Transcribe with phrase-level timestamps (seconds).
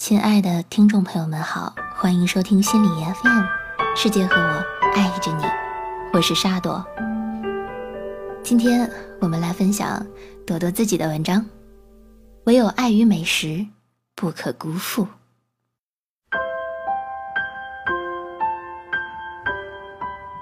[0.00, 3.44] 亲爱的听众朋友们好，欢迎收听心理 FM，
[3.94, 5.44] 世界和我爱着你，
[6.14, 6.82] 我是沙朵。
[8.42, 8.90] 今天
[9.20, 10.04] 我们来分享
[10.46, 11.44] 朵朵自己的文章，
[12.44, 13.66] 唯有爱与美食
[14.14, 15.06] 不可辜负。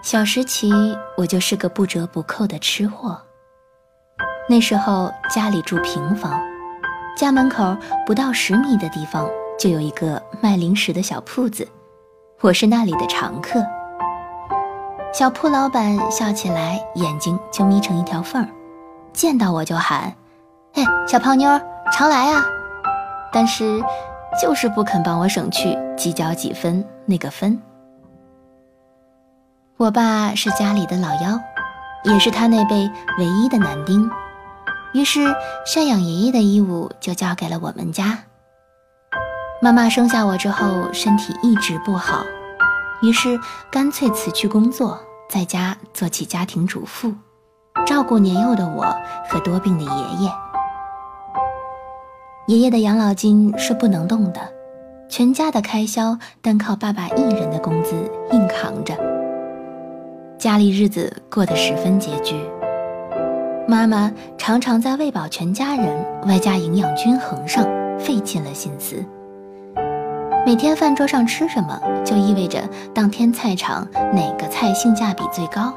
[0.04, 0.70] 小时起，
[1.16, 3.20] 我就是个不折不扣的吃货。
[4.48, 6.40] 那时候家里住平房，
[7.16, 9.28] 家门口不到十米的地方
[9.58, 11.66] 就有一个卖零食的小铺子，
[12.40, 13.60] 我是那里的常客。
[15.12, 18.48] 小铺老板笑起来眼睛就眯成一条缝儿，
[19.12, 20.14] 见到我就喊
[20.74, 21.60] ：“哎，小胖妞，
[21.92, 22.44] 常来啊！”
[23.32, 23.82] 但是
[24.40, 27.60] 就是不肯帮我省去几角几分那个分。
[29.76, 31.36] 我爸是家里的老幺，
[32.04, 34.08] 也是他那辈唯一的男丁。
[34.92, 35.26] 于是，
[35.66, 38.18] 赡养爷爷的义务就交给了我们家。
[39.60, 42.24] 妈妈生下我之后，身体一直不好，
[43.02, 43.36] 于是
[43.72, 44.96] 干脆辞去工作，
[45.28, 47.12] 在家做起家庭主妇，
[47.84, 48.86] 照顾年幼的我
[49.28, 50.32] 和多病的爷爷。
[52.46, 54.40] 爷爷的养老金是不能动的，
[55.08, 58.94] 全家的开销单靠爸爸一人的工资硬扛着，
[60.38, 62.36] 家里日子过得十分拮据。
[63.66, 67.64] 妈妈常常在喂饱全家人，外加营养均衡上
[67.98, 69.04] 费尽了心思。
[70.48, 75.74] 每天饭桌上吃什么，就意味着当天菜场哪个菜性价比最高。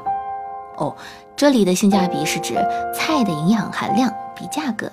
[0.78, 0.96] 哦，
[1.36, 2.54] 这里的性价比是指
[2.94, 4.90] 菜的营养含量比价格。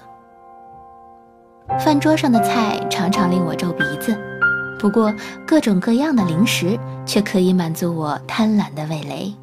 [1.80, 4.20] 饭桌上的菜常常令我皱鼻子，
[4.78, 5.14] 不过
[5.48, 9.34] 各种各样的零食却可以满足我贪婪的味蕾。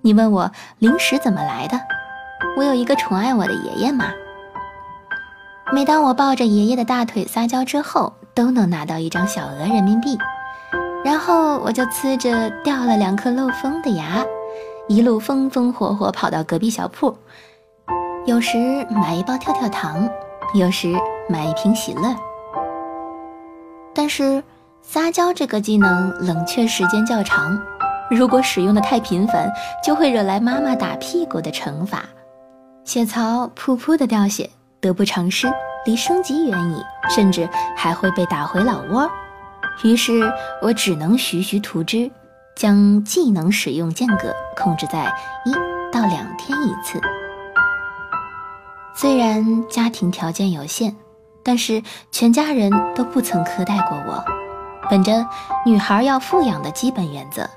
[0.00, 1.78] 你问我零食怎么来的？
[2.56, 4.06] 我有一个宠爱我的爷爷嘛。
[5.70, 10.16] 每当我抱着爷爷的大腿撒娇之后，都能拿到一张小额人民币，
[11.04, 14.24] 然后我就呲着掉了两颗漏风的牙，
[14.88, 17.14] 一路风风火火跑到隔壁小铺，
[18.24, 18.56] 有时
[18.88, 20.08] 买一包跳跳糖，
[20.54, 20.90] 有时
[21.28, 22.16] 买一瓶喜乐。
[23.94, 24.42] 但是
[24.80, 27.60] 撒娇这个技能冷却时间较长，
[28.10, 29.52] 如果使用的太频繁，
[29.84, 32.04] 就会惹来妈妈打屁股的惩罚。
[32.86, 34.48] 血槽噗噗的掉血，
[34.80, 35.46] 得不偿失，
[35.84, 39.10] 离升级远矣，甚至还会被打回老窝。
[39.82, 40.30] 于是
[40.60, 42.10] 我只能徐徐图之，
[42.54, 45.12] 将技能使用间隔控制在
[45.44, 45.52] 一
[45.90, 47.00] 到两天一次。
[48.94, 50.94] 虽然家庭条件有限，
[51.42, 54.22] 但是全家人都不曾苛待过我。
[54.90, 55.26] 本着
[55.64, 57.48] 女孩要富养的基本原则，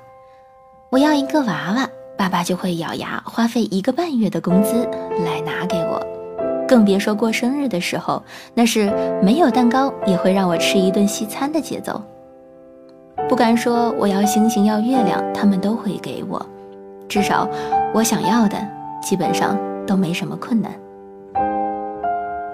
[0.90, 1.88] 我要一个娃娃。
[2.16, 4.88] 爸爸就会咬牙花费一个半月的工资
[5.24, 6.00] 来拿给我，
[6.66, 8.22] 更别说过生日的时候，
[8.54, 8.90] 那是
[9.22, 12.00] 没有蛋糕也会让我吃一顿西餐的节奏。
[13.28, 16.44] 不敢说我要星星要月亮，他们都会给我，
[17.08, 17.48] 至少
[17.92, 18.56] 我想要的
[19.02, 20.72] 基本上都没什么困难。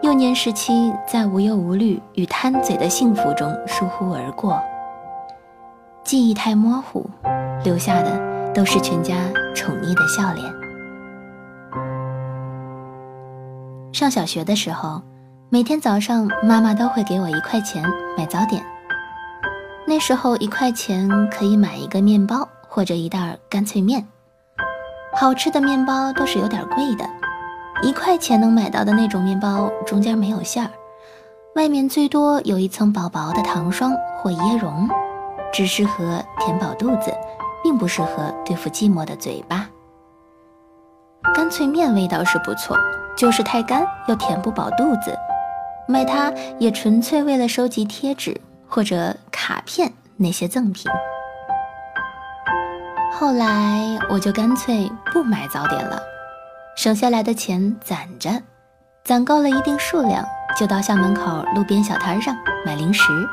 [0.03, 4.61] 幼年时期在无忧无虑与贪嘴的幸福中疏忽而过，
[6.05, 7.09] 记忆太模糊，
[7.65, 8.31] 留下的。
[8.53, 9.15] 都是全家
[9.55, 10.60] 宠溺的笑脸。
[13.93, 15.03] 上小学的时候，
[15.49, 17.85] 每天早上妈妈都会给我一块钱
[18.17, 18.65] 买早点。
[19.87, 24.07] 那时候一块钱可以买一个面包或者一袋干脆面。
[25.13, 27.05] 好吃的面包都是有点贵的，
[27.83, 30.71] 一块钱能买到的那种面包中间没有馅儿，
[31.57, 34.89] 外面最多有一层薄薄的糖霜或椰蓉，
[35.53, 37.13] 只适合填饱肚子。
[37.63, 39.69] 并不适合对付寂寞的嘴巴。
[41.35, 42.77] 干脆面味道是不错，
[43.17, 45.17] 就是太干又填不饱肚子。
[45.87, 50.91] 买它也纯粹为了收集贴纸或者卡片那些赠品。
[53.13, 56.01] 后来我就干脆不买早点了，
[56.77, 58.31] 省下来的钱攒着，
[59.05, 60.25] 攒够了一定数量，
[60.57, 63.29] 就到校门口路边小摊上买零食：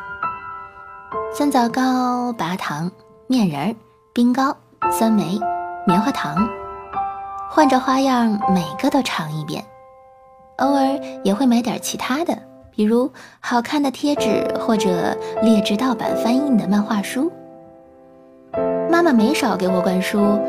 [1.35, 2.91] 酸枣糕、拔糖、
[3.27, 3.75] 面仁儿。
[4.13, 4.57] 冰糕、
[4.91, 5.39] 酸梅、
[5.85, 6.35] 棉花糖，
[7.57, 9.63] 换着花样，每个都尝一遍。
[10.57, 12.37] 偶尔也会买点其他的，
[12.69, 17.31] 比如好看的贴纸或者劣质盗版翻印的漫画书。
[18.91, 20.39] 妈妈没少给我灌输，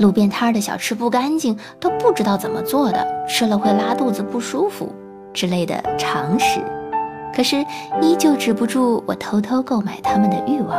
[0.00, 4.94] 路边摊的小吃不干净，都不知道怎么做的，吃了会拉肚子不舒服
[5.32, 6.60] 之类的常识。
[7.34, 7.64] 可是
[8.02, 10.78] 依旧止不住我偷偷购买他们的欲望。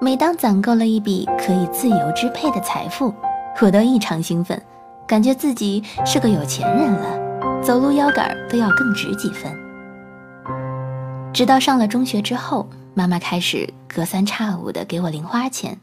[0.00, 3.14] 每当攒够了一笔可以自由支配的财富，
[3.62, 4.60] 我都异常兴奋，
[5.06, 9.52] 感觉自己是个有钱人了，走路腰杆都要更直几分。
[11.32, 15.78] 直到上了中学之后，妈妈开始隔三差五的给我零花钱。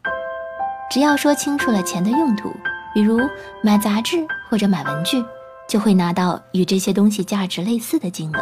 [0.90, 2.52] 只要说清楚了钱的用途，
[2.94, 3.20] 比如
[3.62, 5.24] 买杂志或者买文具，
[5.70, 8.40] 就会拿到与这些东西价值类似的金额。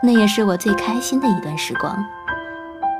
[0.00, 1.96] 那也是我最开心的一段时光。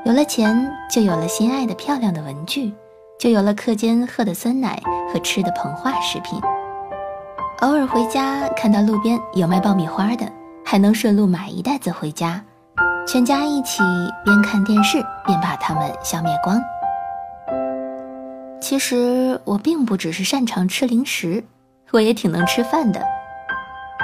[0.03, 2.73] 有了钱，就有了心爱的漂亮的文具，
[3.17, 4.81] 就有了课间喝的酸奶
[5.11, 6.39] 和吃的膨化食品。
[7.61, 10.29] 偶尔回家看到路边有卖爆米花的，
[10.65, 12.43] 还能顺路买一袋子回家，
[13.07, 13.81] 全家一起
[14.25, 16.61] 边看电视边把它们消灭光。
[18.61, 21.43] 其实我并不只是擅长吃零食，
[21.91, 23.01] 我也挺能吃饭的。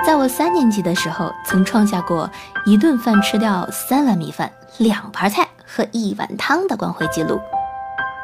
[0.06, 2.30] 在我三年级的时候，曾创下过
[2.66, 7.40] 一顿饭吃掉三碗米饭、两盘菜和一碗汤的光辉记录。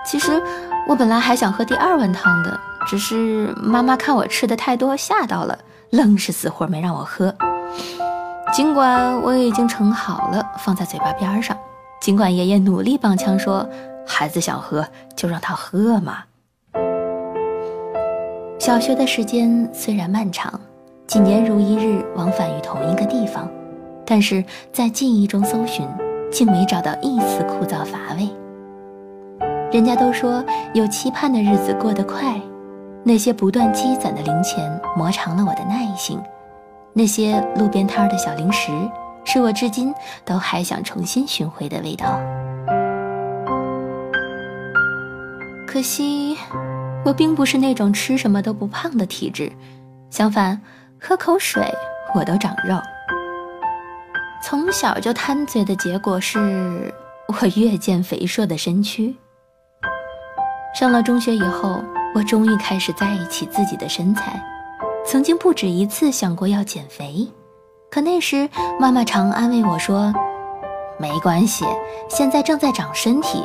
[0.06, 0.42] 其实
[0.88, 5.58] 我本来还想喝第二碗汤的，只是妈妈看我吃的太多吓到了，
[5.90, 7.34] 愣是死活没让我喝。
[8.54, 11.58] 尽管我已经盛好了，放在嘴巴边上，
[12.00, 13.68] 尽管爷爷努力帮腔说。
[14.10, 14.88] 孩子想喝
[15.18, 16.20] 就让他喝嘛。
[18.58, 20.58] 小学的时间虽然漫长，
[21.06, 23.52] 几年如一日往返于同一个地方，
[24.06, 24.42] 但是
[24.72, 25.86] 在记忆中搜寻，
[26.32, 28.30] 竟没找到一丝枯燥乏味。
[29.78, 30.44] 人家都说
[30.74, 32.34] 有期盼的日子过得快，
[33.04, 36.20] 那些不断积攒的零钱磨长了我的耐性，
[36.94, 38.72] 那些路边摊的小零食，
[39.24, 39.94] 是我至今
[40.26, 42.20] 都还想重新寻回的味道。
[45.68, 46.36] 可惜，
[47.06, 49.52] 我并不是那种吃什么都不胖的体质，
[50.10, 50.60] 相反，
[51.00, 51.64] 喝口水
[52.16, 52.76] 我都长肉。
[54.42, 56.92] 从小就贪嘴的结果是，
[57.28, 59.16] 我越见肥硕的身躯。
[60.80, 61.84] 上了中学以后，
[62.14, 64.40] 我终于开始在意起自己的身材，
[65.04, 67.28] 曾经不止一次想过要减肥，
[67.90, 68.48] 可那时
[68.80, 70.14] 妈妈常安慰我说
[71.02, 71.66] ：“没关系，
[72.08, 73.44] 现在正在长身体。”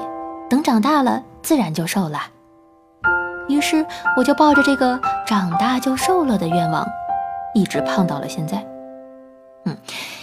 [0.51, 2.21] 等长大了，自然就瘦了。
[3.49, 3.83] 于是
[4.15, 6.87] 我就抱着这个长大就瘦了的愿望，
[7.55, 8.63] 一直胖到了现在。
[9.65, 9.75] 嗯，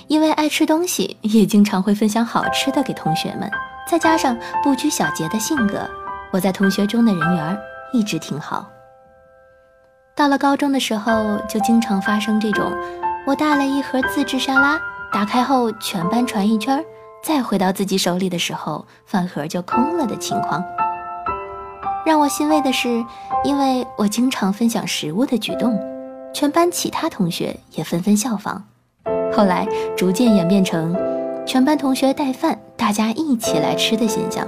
[0.05, 3.49] 因为爱吃东西，也经常会分享好吃的给同学们，
[3.89, 5.89] 再加上不拘小节的性格，
[6.31, 7.57] 我在同学中的人缘
[7.91, 8.67] 一直挺好。
[10.15, 12.71] 到了高中的时候，就经常发生这种：
[13.25, 14.79] 我带了一盒自制沙拉，
[15.11, 16.83] 打开后全班传一圈。
[17.21, 20.63] 再回到自己手里的时候，饭盒就空了的情况。
[22.05, 23.03] 让我欣慰的是，
[23.43, 25.77] 因为我经常分享食物的举动，
[26.33, 28.63] 全班其他同学也纷纷效仿。
[29.33, 29.67] 后来
[29.97, 30.95] 逐渐演变成
[31.45, 34.47] 全班同学带饭，大家一起来吃的现象。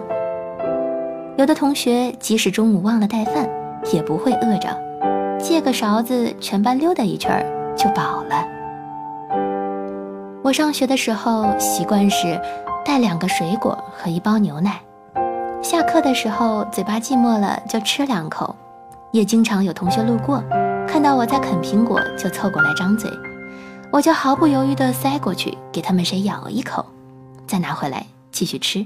[1.37, 3.49] 有的同学即使中午忘了带饭，
[3.93, 4.69] 也不会饿着，
[5.39, 7.43] 借个勺子，全班溜达一圈
[7.75, 8.45] 就饱了。
[10.43, 12.39] 我上学的时候习惯是
[12.83, 14.79] 带两个水果和一包牛奶，
[15.63, 18.55] 下课的时候嘴巴寂寞了就吃两口，
[19.11, 20.43] 也经常有同学路过，
[20.87, 23.09] 看到我在啃苹果就凑过来张嘴，
[23.91, 26.85] 我就毫不犹豫地塞过去给他们谁咬一口，
[27.47, 28.85] 再拿回来继续吃。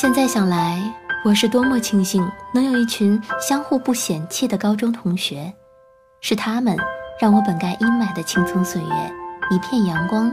[0.00, 0.80] 现在想来，
[1.22, 5.52] 我是多么庆幸能有一群相互不嫌弃的高中同学，
[6.22, 6.74] 是他们
[7.20, 8.88] 让我本该阴霾的青葱岁月。
[9.50, 10.32] 一片阳光，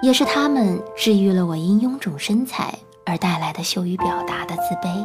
[0.00, 2.72] 也是他们治愈了我因臃肿身材
[3.04, 5.04] 而带来的羞于表达的自卑。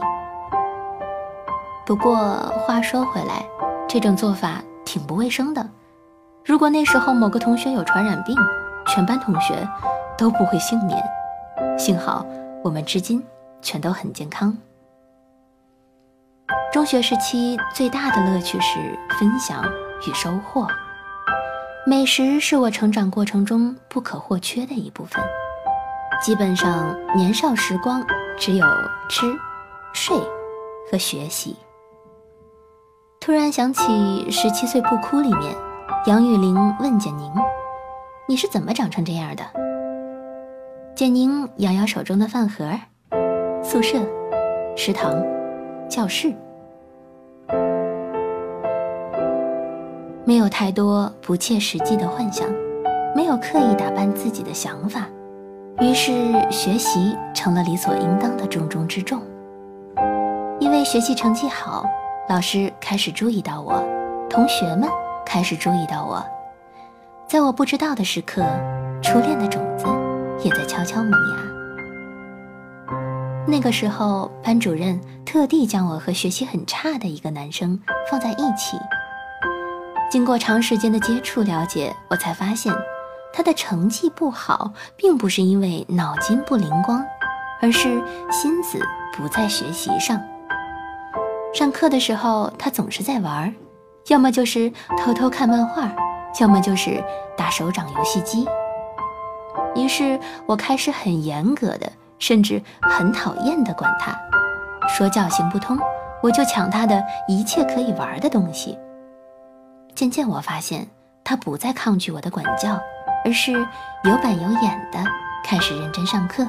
[1.85, 2.15] 不过
[2.65, 3.45] 话说回来，
[3.89, 5.69] 这种做法挺不卫生的。
[6.45, 8.37] 如果那时候某个同学有传染病，
[8.87, 9.67] 全班同学
[10.17, 10.97] 都不会幸免。
[11.77, 12.25] 幸好
[12.63, 13.21] 我们至今
[13.63, 14.55] 全都很健康。
[16.71, 18.77] 中学时期最大的乐趣是
[19.17, 19.63] 分享
[20.07, 20.67] 与收获。
[21.85, 25.23] 美食是我成长过程中不可或缺的一部分。
[26.21, 28.01] 基本上，年少时光
[28.37, 28.65] 只有
[29.09, 29.35] 吃、
[29.93, 30.15] 睡
[30.89, 31.55] 和学习。
[33.19, 33.83] 突然想起
[34.31, 35.53] 《十七岁不哭》里面，
[36.05, 37.33] 杨钰玲问简宁
[38.27, 39.43] ：“你是怎么长成这样的？”
[40.95, 42.71] 简宁摇摇手中的饭盒
[43.63, 43.97] ：“宿舍、
[44.75, 45.15] 食堂、
[45.89, 46.33] 教室。”
[50.25, 52.47] 没有太多不切实际的幻想，
[53.15, 55.07] 没有刻意打扮自己的想法，
[55.79, 56.11] 于是
[56.49, 59.21] 学习成了理所应当的重中之重。
[60.59, 61.85] 因为学习成绩好，
[62.29, 63.83] 老师开始注意到我，
[64.29, 64.87] 同学们
[65.25, 66.23] 开始注意到我。
[67.27, 68.43] 在我不知道的时刻，
[69.01, 69.85] 初恋的种子
[70.43, 71.62] 也在悄悄萌芽。
[73.45, 78.77] 那个时候，班主任特地将我和学习很差的一个男生放在一起。
[80.09, 82.73] 经过长时间的接触了解，我才发现，
[83.33, 87.03] 他的成绩不好，并不是因为脑筋不灵光，
[87.61, 88.79] 而是心思
[89.11, 90.21] 不在学习上。
[91.53, 93.53] 上课的时候，他总是在玩儿，
[94.07, 95.91] 要么就是偷偷看漫画，
[96.39, 97.03] 要么就是
[97.37, 98.47] 打手掌游戏机。
[99.75, 101.91] 于是我开始很严格的，
[102.23, 104.17] 甚至很讨厌的管他，
[104.87, 105.77] 说教行不通，
[106.21, 108.79] 我就抢他的一切可以玩的东西。
[109.93, 110.87] 渐渐我发现，
[111.21, 112.79] 他不再抗拒我的管教。
[113.25, 114.99] 而是有板有眼的
[115.45, 116.45] 开始认真上课，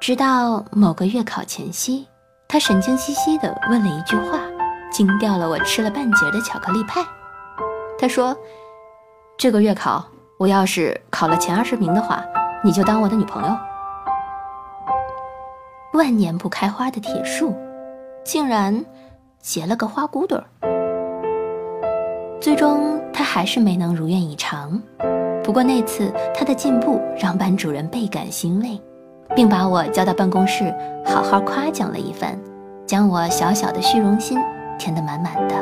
[0.00, 2.06] 直到某个月考前夕，
[2.46, 4.38] 他神经兮兮地问了一句话，
[4.92, 7.04] 惊掉了我吃了半截的巧克力派。
[7.98, 8.36] 他说
[9.36, 10.04] ：“这个月考，
[10.38, 12.24] 我要是考了前二十名的话，
[12.62, 13.58] 你就当我的女朋友。”
[15.98, 17.52] 万年不开花的铁树，
[18.22, 18.84] 竟然
[19.40, 20.44] 结了个花骨朵儿。
[22.40, 24.80] 最终，他还是没能如愿以偿。
[25.42, 28.80] 不过那次他的进步让班主任倍感欣慰，
[29.34, 30.72] 并把我叫到办公室，
[31.04, 32.38] 好好夸奖了一番，
[32.86, 34.38] 将我小小的虚荣心
[34.78, 35.56] 填得满满的。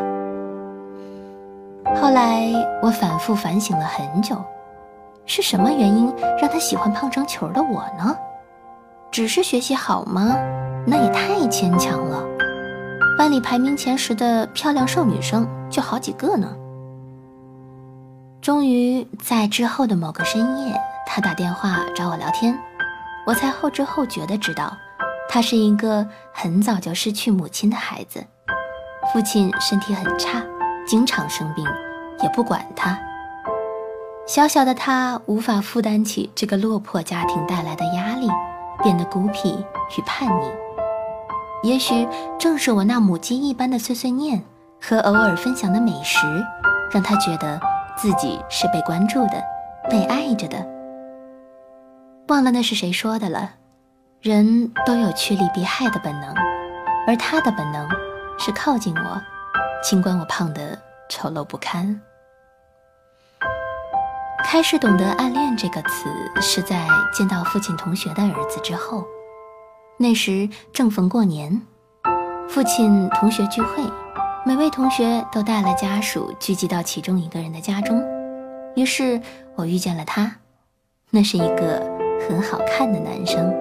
[1.98, 2.52] 后来
[2.82, 4.36] 我反复反省了很久，
[5.24, 8.14] 是什么原因让他喜欢胖成球的我呢？
[9.16, 10.36] 只是学习好吗？
[10.86, 12.22] 那也太牵强了。
[13.16, 16.54] 班里排名前十的漂亮瘦女生就好几个呢。
[18.42, 22.58] 终于在之后的某个深夜，他打电话找我聊天，
[23.26, 24.76] 我才后知后觉的知道，
[25.30, 28.22] 他是一个很早就失去母亲的孩子，
[29.14, 30.44] 父亲身体很差，
[30.86, 31.64] 经常生病，
[32.22, 32.98] 也不管他。
[34.26, 38.05] 小小的他无法负担起这个落魄家庭带来的压，
[38.86, 39.52] 变得孤僻
[39.98, 40.48] 与叛逆。
[41.64, 42.06] 也许
[42.38, 44.40] 正是我那母鸡一般的碎碎念
[44.80, 46.24] 和偶尔分享的美食，
[46.92, 47.60] 让他觉得。
[47.96, 49.42] 自己是被关注的，
[49.88, 50.58] 被爱着的。
[52.28, 53.52] 忘了那是谁说的了。
[54.20, 56.34] 人都有趋利避害的本能，
[57.06, 57.88] 而他的本能
[58.38, 59.22] 是靠近我，
[59.82, 60.78] 尽管我胖得
[61.08, 61.98] 丑陋不堪。
[64.48, 66.08] 开始懂得“暗恋”这个词，
[66.40, 69.04] 是在见到父亲同学的儿子之后。
[69.98, 71.60] 那时正逢过年，
[72.48, 73.82] 父亲同学聚会。
[74.46, 78.00] 每位同学都带了家属聚集到其中一个人的家中，
[78.76, 79.20] 于是
[79.56, 80.36] 我遇见了他。
[81.10, 81.82] 那是一个
[82.28, 83.52] 很好看的男生。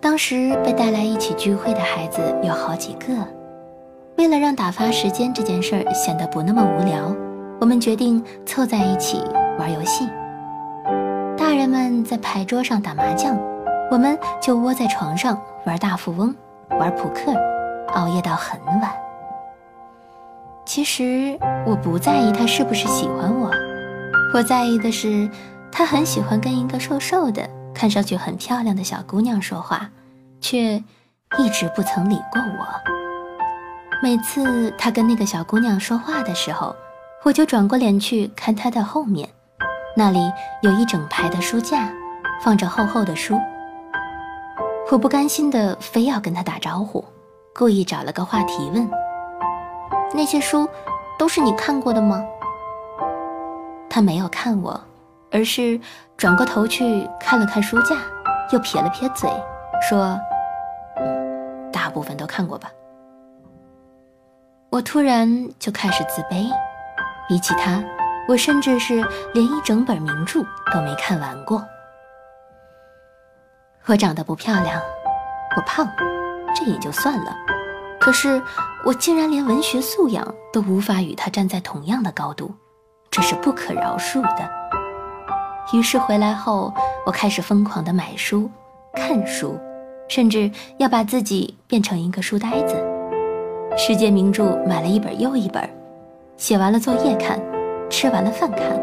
[0.00, 3.12] 当时被带来一起聚会的孩子有好几个，
[4.16, 7.14] 为了让打发时间这件事儿显得不那么无聊，
[7.60, 9.22] 我们决定凑在一起
[9.58, 10.08] 玩游戏。
[11.36, 13.36] 大人们在牌桌上打麻将，
[13.90, 16.34] 我们就窝在床上玩大富翁、
[16.70, 17.34] 玩扑克，
[17.94, 18.90] 熬夜到很晚。
[20.64, 23.50] 其实我不在意他是不是喜欢我，
[24.32, 25.28] 我在意的是，
[25.70, 29.90] 他很喜欢跟一个瘦瘦的、看上去很漂亮的小姑娘说话，
[30.40, 30.82] 却
[31.38, 32.66] 一直不曾理过我。
[34.02, 36.74] 每次他跟那个小姑娘说话的时候，
[37.22, 39.28] 我就转过脸去看他的后面，
[39.94, 40.18] 那里
[40.62, 41.92] 有一整排的书架，
[42.42, 43.38] 放着厚厚的书。
[44.90, 47.04] 我不甘心的非要跟他打招呼，
[47.54, 48.90] 故意找了个话题问。
[50.14, 50.66] 那些书
[51.18, 52.24] 都是你看过的吗？
[53.90, 54.80] 他没有看我，
[55.30, 55.78] 而是
[56.16, 57.96] 转过头去看了看书架，
[58.50, 59.28] 又撇了撇嘴，
[59.86, 60.18] 说
[61.70, 62.70] ：“大部分都看过吧。”
[64.70, 66.50] 我突然就开始自卑，
[67.28, 67.82] 比起他，
[68.28, 70.40] 我甚至是连一整本名著
[70.72, 71.64] 都没看完过。
[73.86, 74.80] 我长得不漂亮，
[75.56, 75.88] 我胖，
[76.54, 77.36] 这也就算了。
[77.98, 78.40] 可是
[78.84, 82.54] 我竟然连文学素养都无法与他站在同样的高度，
[83.10, 84.50] 这是不可饶恕的。
[85.72, 86.72] 于是回来后，
[87.06, 88.50] 我开始疯狂的买书、
[88.94, 89.58] 看书，
[90.08, 92.76] 甚至要把自己变成一个书呆子。
[93.76, 95.68] 世界名著买了一本又一本，
[96.40, 97.38] 写完了作业看，
[97.90, 98.80] 吃完了饭看，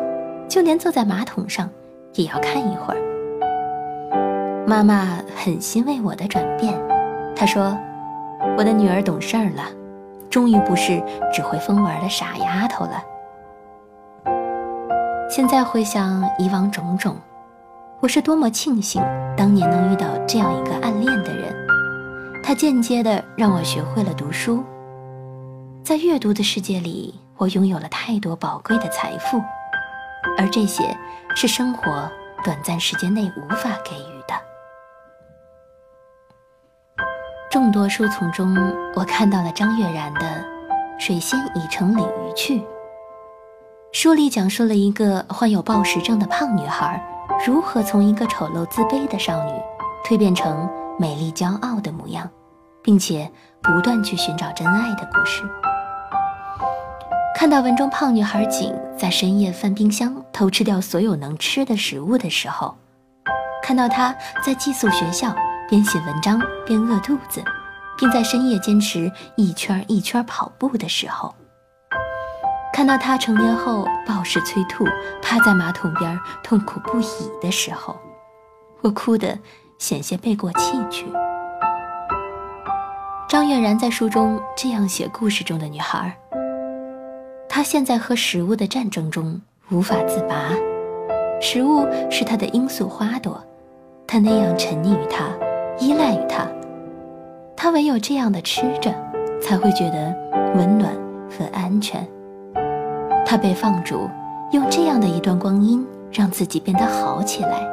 [0.48, 1.68] 就连坐在马桶上
[2.14, 4.66] 也要看一会儿。
[4.68, 6.80] 妈妈很欣慰我的转变，
[7.36, 7.76] 她说。
[8.56, 9.64] 我的女儿懂事儿了，
[10.30, 11.02] 终于不是
[11.34, 13.04] 只会疯玩的傻丫头了。
[15.28, 17.16] 现在回想以往种种，
[18.00, 19.02] 我是多么庆幸
[19.36, 21.52] 当年能遇到这样一个暗恋的人，
[22.44, 24.64] 他间接的让我学会了读书。
[25.84, 29.42] 在阅读的世界里，我拥有了太多宝贵的财富，
[30.38, 30.84] 而这些
[31.36, 32.10] 是生活
[32.44, 34.34] 短暂时间内无法给予的。
[37.50, 38.56] 众多书丛中，
[38.96, 40.22] 我看到了张悦然的
[41.00, 42.60] 《水仙已成鲤鱼去》。
[43.94, 47.02] 书里讲述了一个患有暴食症的胖女孩
[47.46, 49.52] 如何从一个丑陋自卑的少女
[50.04, 52.30] 蜕变成美丽骄傲的模样，
[52.84, 55.44] 并且不断去寻找真爱的故事。
[57.40, 62.76] 看到文中胖女孩景在深夜翻冰箱偷吃掉所有能吃的食物的时候，
[63.62, 64.12] 看到她
[64.44, 65.36] 在寄宿学校
[65.70, 67.44] 边写文章边饿肚子，
[67.96, 71.36] 并在深夜坚持一圈一圈跑步的时候，
[72.74, 74.84] 看到她成年后暴食催吐，
[75.22, 77.06] 趴在马桶边痛苦不已
[77.40, 77.96] 的时候，
[78.82, 79.38] 我哭得
[79.78, 81.06] 险些背过气去。
[83.30, 86.18] 张悦然在书中这样写故事中的女孩。
[87.58, 90.52] 他现在和食物的战争中无法自拔，
[91.42, 93.44] 食物是他的罂粟花朵，
[94.06, 95.30] 他那样沉溺于它，
[95.80, 96.48] 依赖于它，
[97.56, 98.94] 他唯有这样的吃着，
[99.42, 100.16] 才会觉得
[100.54, 100.94] 温暖
[101.32, 102.08] 和安全。
[103.26, 104.08] 他被放逐，
[104.52, 107.68] 用这样的一段光阴让自己变得好起来，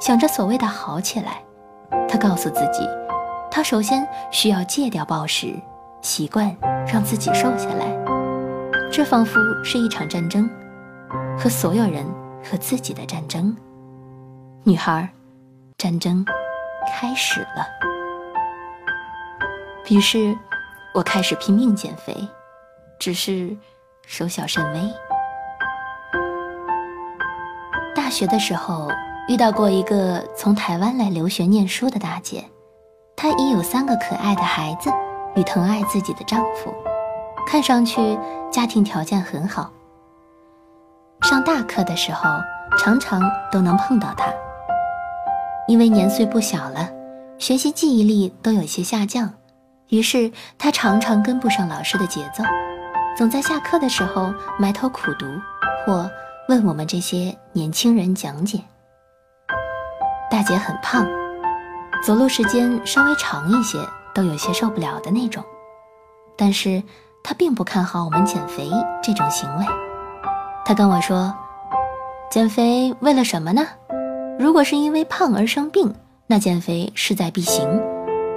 [0.00, 1.42] 想着所谓的好起来，
[2.08, 2.88] 他告诉自己，
[3.50, 5.56] 他首先需要戒掉暴食，
[6.02, 6.56] 习惯
[6.86, 8.21] 让自己瘦下来。
[8.92, 10.46] 这仿佛是一场战争，
[11.38, 12.04] 和所有人
[12.44, 13.56] 和自己的战争。
[14.64, 15.08] 女孩，
[15.78, 16.22] 战争
[16.86, 17.66] 开始了。
[19.88, 20.36] 于是，
[20.92, 22.14] 我开始拼命减肥，
[22.98, 23.56] 只是
[24.06, 24.80] 收效甚微。
[27.94, 28.90] 大学的时候
[29.26, 32.44] 遇到过一个从台湾来留学念书的大姐，
[33.16, 34.90] 她已有三个可爱的孩子
[35.34, 36.74] 与疼爱自己的丈夫。
[37.52, 38.18] 看上去
[38.50, 39.70] 家庭条件很好。
[41.20, 42.30] 上大课的时候，
[42.78, 44.32] 常常都能碰到他。
[45.68, 46.88] 因为年岁不小了，
[47.36, 49.30] 学习记忆力都有些下降，
[49.88, 52.42] 于是他常常跟不上老师的节奏，
[53.18, 55.26] 总在下课的时候埋头苦读，
[55.84, 56.10] 或
[56.48, 58.62] 问我们这些年轻人讲解。
[60.30, 61.06] 大姐很胖，
[62.02, 63.78] 走路时间稍微长一些
[64.14, 65.44] 都有些受不了的那种，
[66.34, 66.82] 但是。
[67.22, 68.68] 他并不看好我们减肥
[69.02, 69.64] 这种行为。
[70.64, 71.34] 他跟我说
[72.30, 73.66] ：“减肥为了什么呢？
[74.38, 75.92] 如果是因为胖而生病，
[76.26, 77.66] 那减肥势在必行；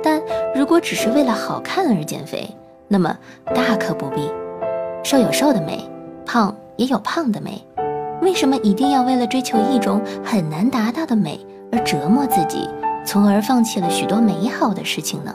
[0.04, 0.22] 但
[0.56, 2.50] 如果只是为了好看而减肥，
[2.88, 3.16] 那么
[3.54, 4.32] 大可不必。
[5.04, 5.88] 瘦有瘦的美，
[6.26, 7.64] 胖也有胖的美。
[8.22, 11.40] 为什么一定要为了追求一种很难达到的美
[11.72, 12.68] 而折磨自己，
[13.06, 15.34] 从而放弃了许多美好的事情呢？”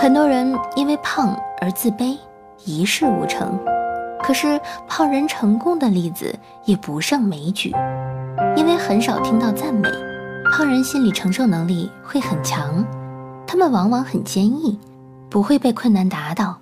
[0.00, 2.16] 很多人因为胖而自卑，
[2.64, 3.60] 一事无成。
[4.22, 4.58] 可是
[4.88, 6.34] 胖人成功的例子
[6.64, 7.70] 也不胜枚举，
[8.56, 9.90] 因为很少听到赞美。
[10.50, 12.82] 胖人心理承受能力会很强，
[13.46, 14.80] 他们往往很坚毅，
[15.28, 16.56] 不会被困难打倒。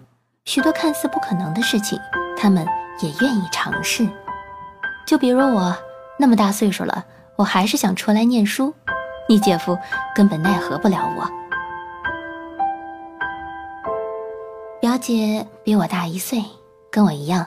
[0.44, 1.96] 许多看似不可能的事情，
[2.36, 2.66] 他们
[3.00, 4.04] 也愿意尝试。
[5.06, 5.72] 就比如我
[6.18, 7.04] 那么大岁数了，
[7.36, 8.74] 我还是想出来念书，
[9.28, 9.78] 你姐夫
[10.12, 11.37] 根本奈何不了我。
[14.80, 16.40] 表姐比我大一岁，
[16.88, 17.44] 跟我一样，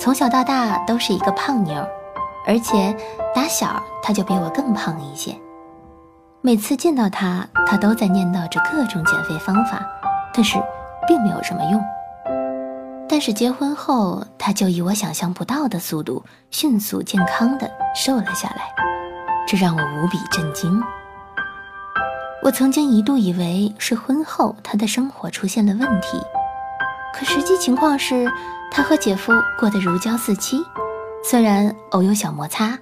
[0.00, 1.86] 从小到大都是一个胖妞，
[2.46, 2.96] 而且
[3.34, 5.36] 打小她就比我更胖一些。
[6.40, 9.86] 每次见到她，她都在念叨着各种减肥方法，
[10.32, 10.56] 但是
[11.06, 11.84] 并没有什么用。
[13.06, 18.72] 但是结婚后，她就以我想象不到的速度，迅速健康的瘦了下来，
[19.46, 20.82] 这让我无比震惊。
[22.42, 26.18] 我曾经一度以为是婚后她的生活出现了问题。
[27.12, 28.30] 可实际情况是，
[28.70, 30.64] 他和姐夫过得如胶似漆，
[31.24, 32.78] 虽然偶有小摩擦，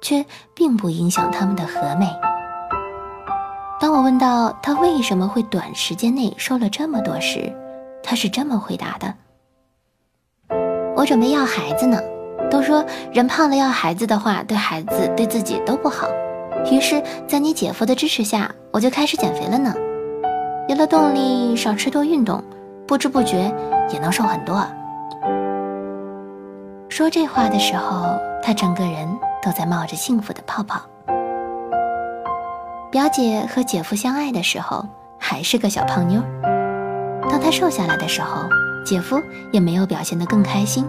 [0.00, 2.06] 却并不影响他们的和美。
[3.80, 7.52] 当我问到他为什么会短时间内瘦了这么多时，
[8.02, 9.14] 他是这么回答的
[10.94, 11.98] ：“我准备要孩子呢，
[12.50, 16.06] 都说人胖了要孩子的话，对孩子对自己都不好。
[16.70, 19.74] 于是，在你姐夫的支持下，我就开始减肥了呢，
[20.68, 22.44] 有了动力，少吃多运动。”
[22.90, 23.54] 不知不觉
[23.92, 24.66] 也能瘦很多。
[26.88, 29.08] 说这话的时候，他整个人
[29.40, 30.80] 都在冒着幸福的泡泡。
[32.90, 34.84] 表姐和姐夫相爱的时候，
[35.20, 36.20] 还是个小胖妞。
[37.30, 38.42] 当她瘦下来的时候，
[38.84, 39.22] 姐夫
[39.52, 40.84] 也没有表现得更开心，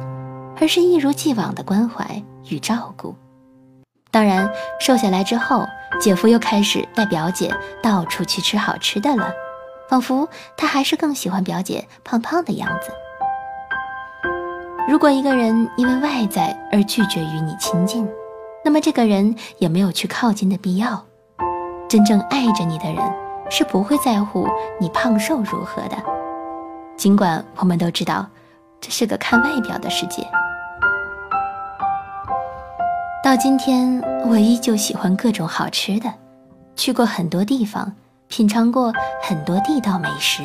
[0.59, 2.03] 而是一如既往的关怀
[2.49, 3.13] 与照顾。
[4.09, 5.67] 当然，瘦下来之后，
[5.99, 9.31] 姐夫又开始带表姐到处去吃好吃的了。
[9.91, 12.93] 仿佛他还是更喜欢表姐胖胖的样子。
[14.87, 18.07] 如果一个人因为外在而拒绝与你亲近，
[18.63, 21.05] 那么这个人也没有去靠近的必要。
[21.89, 23.03] 真正爱着你的人
[23.49, 24.47] 是不会在乎
[24.79, 25.97] 你胖瘦如何的。
[26.95, 28.25] 尽管我们都知道，
[28.79, 30.25] 这是个看外表的世界。
[33.21, 36.09] 到今天，我依旧喜欢各种好吃的，
[36.77, 37.91] 去过很多地方，
[38.31, 40.41] 品尝过很多地道美食。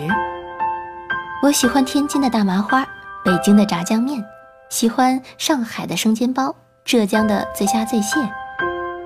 [1.40, 2.84] 我喜欢天津的大麻花，
[3.24, 4.22] 北京的炸酱面，
[4.68, 6.52] 喜欢上海的生煎包，
[6.84, 8.18] 浙江的醉虾醉蟹，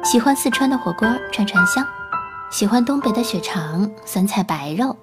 [0.03, 1.87] 喜欢四川的火锅串串香，
[2.51, 4.97] 喜欢东北的血肠酸菜白肉，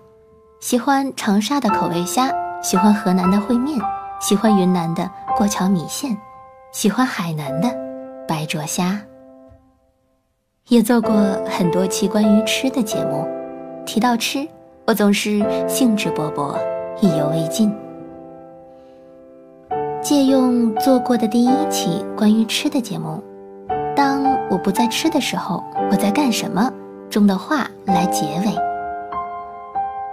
[0.60, 2.32] 喜欢长沙的口味虾，
[2.63, 3.80] 喜欢河南的烩面，
[4.20, 6.18] 喜欢云南的过桥米线，
[6.72, 7.70] 喜欢海南的。
[8.28, 9.00] 白灼虾，
[10.68, 11.13] 也做过
[11.48, 13.26] 很多期关于吃的节目。
[13.88, 14.45] 提到吃，
[14.86, 16.54] 我总是兴致勃勃，
[17.00, 17.73] 意犹未尽。
[20.04, 23.23] 借用做过的第一期关于吃的节目
[23.95, 26.69] ，“当我不在吃的时候，我在干什么？”
[27.10, 28.54] 中的话来结尾。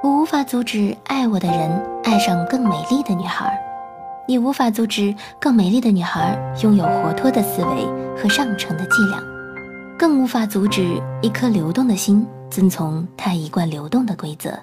[0.05, 1.69] 我无法阻止爱我的人
[2.05, 3.61] 爱上更美丽的女孩。
[4.27, 7.85] 你无法阻止更美丽的女孩拥有活脱的思维
[8.17, 9.19] 和上乘的伎俩，
[9.99, 12.25] 更无法阻止一颗流动的心
[12.55, 14.57] 遵从它一贯流动的规则。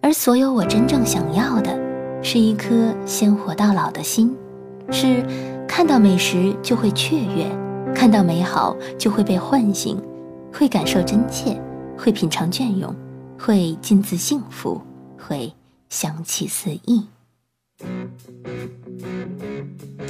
[0.00, 1.76] 而所有我真正想要的，
[2.22, 4.32] 是一颗鲜活到老的心，
[4.88, 5.20] 是
[5.66, 7.50] 看到美食就会雀跃，
[7.92, 10.00] 看到美好就会被唤醒，
[10.52, 11.60] 会感受真切，
[11.98, 12.94] 会品尝隽永，
[13.36, 14.80] 会尽自幸福，
[15.18, 15.52] 会
[15.88, 17.04] 香气四溢。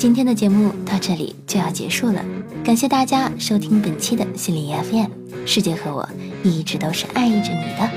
[0.00, 2.24] 今天的节目到这里就要结束了，
[2.64, 5.10] 感谢大家收听本期的心理 FM，
[5.46, 6.08] 世界和我
[6.42, 7.90] 一直都是爱着你的，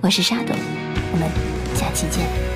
[0.00, 0.56] 我是沙朵，
[1.12, 1.28] 我们
[1.76, 2.51] 下期见。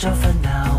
[0.00, 0.69] 少烦恼。